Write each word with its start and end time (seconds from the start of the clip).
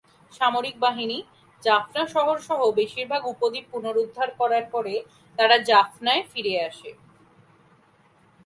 সামরিক 0.31 0.75
বাহিনী 0.79 1.17
জাফনা 1.63 2.03
শহর 2.07 2.37
সহ 2.39 2.59
বেশিরভাগ 2.71 3.21
উপদ্বীপ 3.25 3.65
পুনরুদ্ধার 3.71 4.29
করার 4.39 4.65
পরে 4.71 4.95
তারা 5.39 5.55
জাফনায় 5.69 6.23
ফিরে 6.31 6.53
আসে। 6.69 6.89